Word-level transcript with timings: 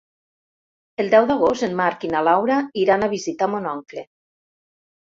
El 1.03 1.11
deu 1.15 1.27
d'agost 1.33 1.67
en 1.69 1.77
Marc 1.83 2.09
i 2.09 2.13
na 2.17 2.25
Laura 2.31 2.59
iran 2.87 3.05
a 3.05 3.13
visitar 3.17 3.53
mon 3.55 3.73
oncle. 3.79 4.09